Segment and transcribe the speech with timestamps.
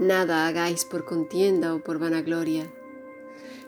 [0.00, 2.64] Nada hagáis por contienda o por vanagloria,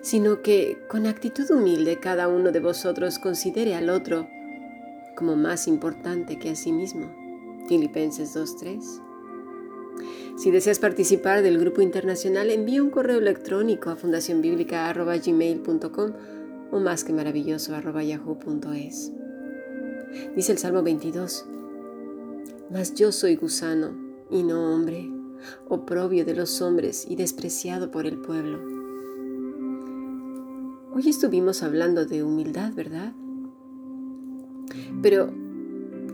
[0.01, 4.27] sino que con actitud humilde cada uno de vosotros considere al otro
[5.15, 7.15] como más importante que a sí mismo.
[7.69, 10.39] Filipenses 2.3.
[10.39, 16.13] Si deseas participar del grupo internacional, envía un correo electrónico a fundacionbiblica.gmail.com
[16.71, 19.13] o más que maravilloso yahoo.es.
[20.35, 21.45] Dice el Salmo 22,
[22.71, 23.95] Mas yo soy gusano
[24.31, 25.11] y no hombre,
[25.69, 28.61] oprobio de los hombres y despreciado por el pueblo.
[30.95, 33.15] Hoy estuvimos hablando de humildad, ¿verdad?
[35.01, 35.31] Pero,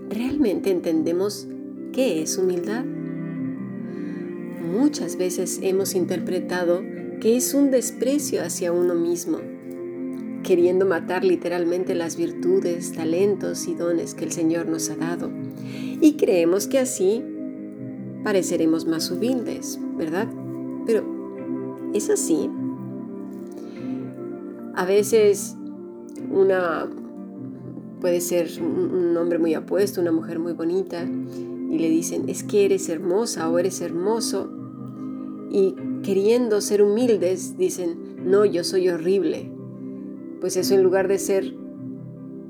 [0.09, 1.49] ¿realmente entendemos
[1.93, 2.85] qué es humildad?
[4.71, 6.83] Muchas veces hemos interpretado
[7.21, 9.39] que es un desprecio hacia uno mismo,
[10.45, 15.31] queriendo matar literalmente las virtudes, talentos y dones que el Señor nos ha dado.
[16.01, 17.25] Y creemos que así
[18.25, 20.29] pareceremos más humildes, ¿verdad?
[20.87, 21.05] Pero,
[21.95, 22.51] ¿es así?
[24.75, 25.57] A veces
[26.31, 26.89] una
[28.01, 32.65] puede ser un hombre muy apuesto, una mujer muy bonita, y le dicen, es que
[32.65, 34.51] eres hermosa o eres hermoso,
[35.51, 39.51] y queriendo ser humildes dicen, no, yo soy horrible.
[40.41, 41.55] Pues eso en lugar de ser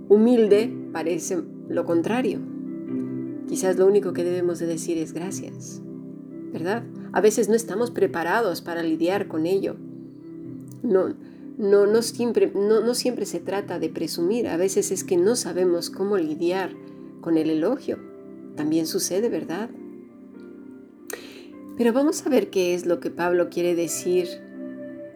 [0.08, 2.40] humilde parece lo contrario.
[3.48, 5.80] Quizás lo único que debemos de decir es gracias,
[6.52, 6.84] ¿verdad?
[7.12, 9.76] A veces no estamos preparados para lidiar con ello.
[10.82, 11.14] No,
[11.56, 15.34] no, no, siempre, no, no siempre se trata de presumir, a veces es que no
[15.34, 16.72] sabemos cómo lidiar
[17.20, 17.98] con el elogio.
[18.54, 19.70] También sucede, ¿verdad?
[21.78, 24.28] Pero vamos a ver qué es lo que Pablo quiere decir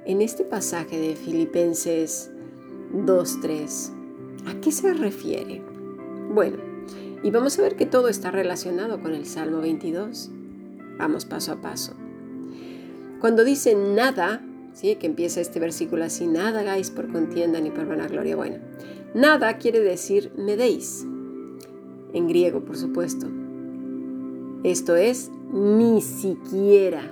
[0.06, 2.30] en este pasaje de Filipenses
[2.94, 3.90] 2.3.
[4.46, 5.62] ¿A qué se refiere?
[6.32, 6.71] Bueno,
[7.22, 10.30] y vamos a ver que todo está relacionado con el Salmo 22.
[10.98, 11.94] Vamos paso a paso.
[13.20, 14.96] Cuando dice nada, ¿sí?
[14.96, 18.34] que empieza este versículo así, nada hagáis por contienda ni por vanagloria.
[18.34, 18.56] Bueno,
[19.14, 21.06] nada quiere decir me deis,
[22.12, 23.28] en griego por supuesto.
[24.64, 27.02] Esto es ni siquiera.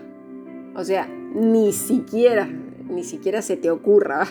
[0.75, 2.49] O sea, ni siquiera,
[2.88, 4.26] ni siquiera se te ocurra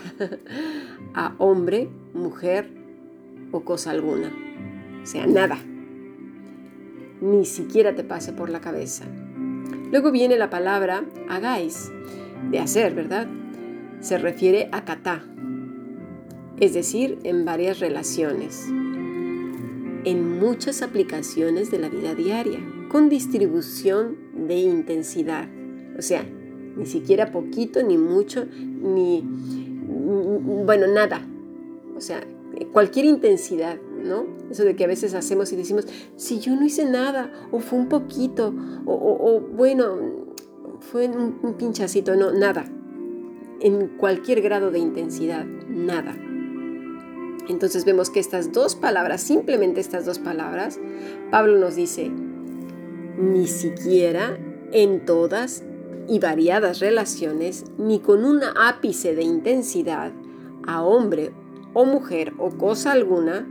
[1.13, 2.69] a hombre, mujer
[3.51, 4.33] o cosa alguna.
[5.01, 5.57] O sea, nada.
[7.21, 9.05] Ni siquiera te pase por la cabeza.
[9.91, 11.91] Luego viene la palabra hagáis,
[12.49, 13.27] de hacer, ¿verdad?
[13.99, 15.23] Se refiere a catá,
[16.59, 18.67] es decir, en varias relaciones,
[20.05, 22.59] en muchas aplicaciones de la vida diaria
[22.89, 25.47] con distribución de intensidad.
[25.97, 26.25] O sea,
[26.75, 29.23] ni siquiera poquito, ni mucho, ni,
[30.65, 31.21] bueno, nada.
[31.95, 32.21] O sea,
[32.71, 34.25] cualquier intensidad, ¿no?
[34.49, 37.79] Eso de que a veces hacemos y decimos, si yo no hice nada, o fue
[37.79, 38.53] un poquito,
[38.85, 39.97] o, bueno,
[40.79, 42.65] fue un, un pinchacito, no, nada.
[43.61, 46.15] En cualquier grado de intensidad, nada.
[47.49, 50.79] Entonces vemos que estas dos palabras, simplemente estas dos palabras,
[51.31, 52.11] Pablo nos dice,
[53.17, 54.37] ni siquiera
[54.71, 55.63] en todas
[56.07, 60.11] y variadas relaciones, ni con un ápice de intensidad,
[60.65, 61.31] a hombre
[61.73, 63.47] o mujer o cosa alguna,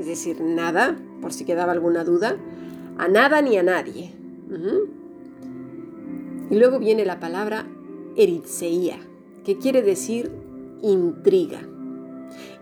[0.00, 2.36] es decir, nada, por si quedaba alguna duda,
[2.98, 4.12] a nada ni a nadie.
[6.50, 7.66] Y luego viene la palabra
[8.16, 8.98] eritseía,
[9.44, 10.30] que quiere decir
[10.82, 11.60] intriga,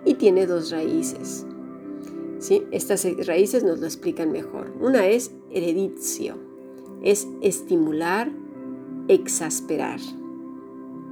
[0.05, 1.47] y tiene dos raíces.
[2.41, 2.65] ¿Sí?
[2.71, 4.73] Estas raíces nos lo explican mejor.
[4.81, 6.37] Una es ereditio,
[7.03, 8.31] es estimular,
[9.09, 10.01] exasperar.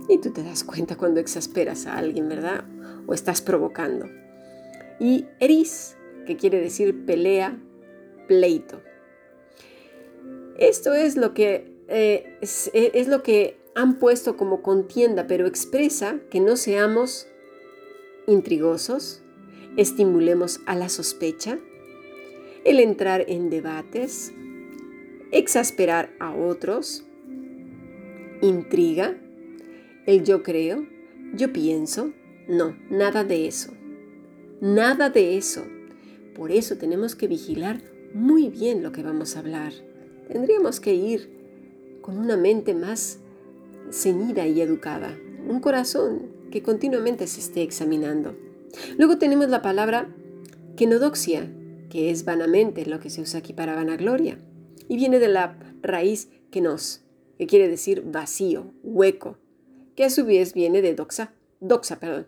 [0.09, 2.65] Y tú te das cuenta cuando exasperas a alguien, ¿verdad?
[3.07, 4.07] O estás provocando.
[5.01, 5.96] Y eris,
[6.27, 7.59] que quiere decir pelea,
[8.29, 8.83] pleito.
[10.59, 16.19] Esto es lo que eh, eh, es lo que han puesto como contienda, pero expresa
[16.31, 17.29] que no seamos
[18.27, 19.23] intrigosos,
[19.77, 21.59] estimulemos a la sospecha,
[22.65, 24.33] el entrar en debates,
[25.31, 27.05] exasperar a otros,
[28.41, 29.17] intriga,
[30.07, 30.87] el yo creo,
[31.35, 32.13] yo pienso,
[32.49, 33.73] no, nada de eso,
[34.61, 35.65] nada de eso.
[36.37, 37.81] Por eso tenemos que vigilar
[38.13, 39.73] muy bien lo que vamos a hablar.
[40.29, 43.21] Tendríamos que ir con una mente más
[43.91, 45.17] ceñida y educada,
[45.49, 48.37] un corazón que continuamente se esté examinando.
[48.99, 50.15] Luego tenemos la palabra
[50.77, 51.51] kenodoxia,
[51.89, 54.39] que es vanamente lo que se usa aquí para vanagloria
[54.89, 57.03] y viene de la raíz kenos,
[57.39, 59.39] que quiere decir vacío, hueco,
[59.95, 62.27] que a su vez viene de doxa, doxa, perdón,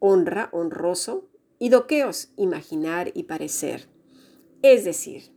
[0.00, 1.28] honra, honroso,
[1.64, 3.88] y doqueos, imaginar y parecer.
[4.60, 5.32] Es decir,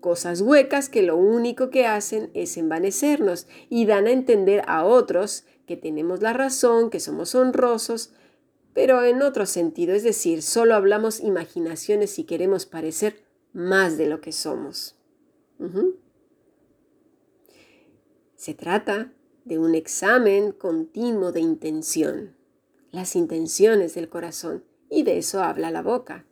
[0.00, 5.44] cosas huecas que lo único que hacen es envanecernos y dan a entender a otros
[5.66, 8.12] que tenemos la razón, que somos honrosos,
[8.74, 13.22] pero en otro sentido, es decir, solo hablamos imaginaciones si queremos parecer
[13.52, 14.96] más de lo que somos.
[18.34, 19.12] Se trata
[19.44, 22.34] de un examen continuo de intención,
[22.90, 26.24] las intenciones del corazón, y de eso habla la boca.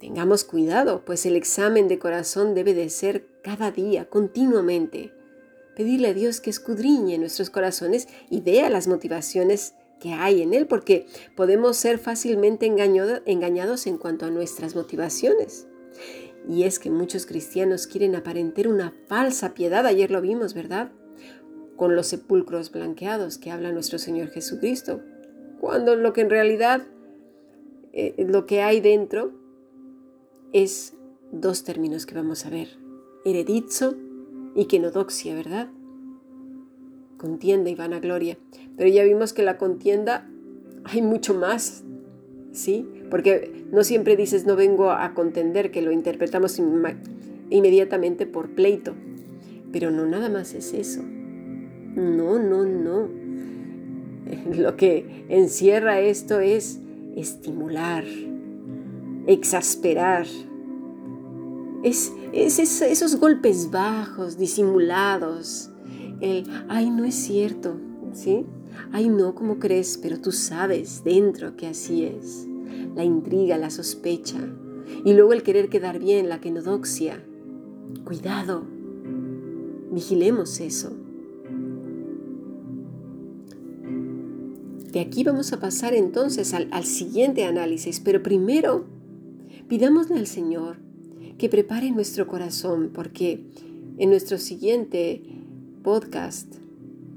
[0.00, 5.12] Tengamos cuidado, pues el examen de corazón debe de ser cada día, continuamente.
[5.74, 10.68] Pedirle a Dios que escudriñe nuestros corazones y vea las motivaciones que hay en él,
[10.68, 15.66] porque podemos ser fácilmente engañados en cuanto a nuestras motivaciones.
[16.48, 20.92] Y es que muchos cristianos quieren aparentar una falsa piedad, ayer lo vimos, ¿verdad?
[21.76, 25.02] Con los sepulcros blanqueados que habla nuestro Señor Jesucristo,
[25.60, 26.82] cuando lo que en realidad,
[27.92, 29.32] eh, lo que hay dentro
[30.52, 30.94] es
[31.32, 32.68] dos términos que vamos a ver,
[33.24, 33.94] heredizo
[34.54, 35.68] y kenodoxia, ¿verdad?
[37.16, 38.38] Contienda y vanagloria.
[38.76, 40.28] Pero ya vimos que la contienda
[40.84, 41.84] hay mucho más,
[42.52, 42.88] ¿sí?
[43.10, 46.58] Porque no siempre dices no vengo a contender, que lo interpretamos
[47.50, 48.94] inmediatamente por pleito.
[49.72, 51.02] Pero no nada más es eso.
[51.02, 53.27] No, no, no.
[54.56, 56.80] Lo que encierra esto es
[57.16, 58.04] estimular,
[59.26, 60.26] exasperar.
[61.82, 65.70] Es, esos golpes bajos, disimulados.
[66.20, 67.76] El, ay, no es cierto,
[68.12, 68.44] ¿sí?
[68.92, 69.98] Ay, no, como crees?
[69.98, 72.46] Pero tú sabes dentro que así es.
[72.94, 74.38] La intriga, la sospecha.
[75.04, 77.22] Y luego el querer quedar bien, la quenodoxia.
[78.04, 78.64] Cuidado.
[79.92, 80.92] Vigilemos eso.
[84.92, 88.86] De aquí vamos a pasar entonces al, siguiente análisis, pero primero
[89.68, 90.78] Pidámosle al Señor
[91.36, 93.44] que prepare nuestro corazón porque
[93.98, 95.22] en nuestro siguiente
[95.82, 96.54] podcast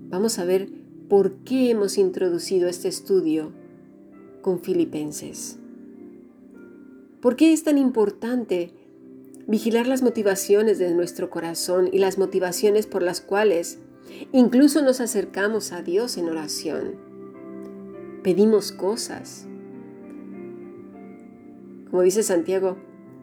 [0.10, 0.68] vamos a ver
[1.08, 3.54] por qué hemos introducido este estudio
[4.42, 5.60] con filipenses.
[7.22, 8.74] ¿Por qué es tan importante
[9.48, 13.80] vigilar las motivaciones de nuestro corazón y las motivaciones por las cuales
[14.34, 17.11] incluso nos acercamos a Dios en oración?
[18.24, 19.48] Pedimos cosas,
[21.90, 22.78] como dice Santiago,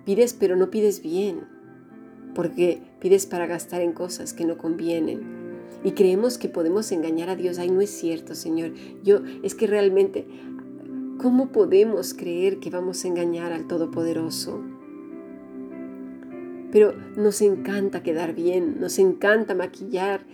[0.05, 1.43] pides pero no pides bien,
[2.35, 5.39] porque pides para gastar en cosas que no convienen.
[5.85, 7.59] Y creemos que podemos engañar a Dios.
[7.59, 8.73] Ay, no es cierto, Señor.
[9.05, 10.27] Yo, es que realmente,
[11.19, 14.61] ¿cómo podemos creer que vamos a engañar al Todopoderoso?
[16.73, 20.27] Pero nos encanta quedar bien, nos encanta maquillar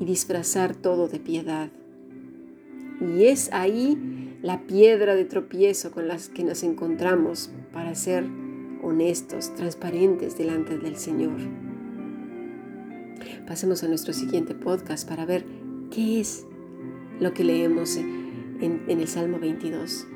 [0.00, 1.70] y disfrazar todo de piedad.
[3.00, 8.24] Y es ahí la piedra de tropiezo con las que nos encontramos para ser
[8.82, 11.36] honestos, transparentes delante del Señor.
[13.46, 15.44] Pasemos a nuestro siguiente podcast para ver
[15.90, 16.46] qué es
[17.20, 20.06] lo que leemos en, el Salmo 22.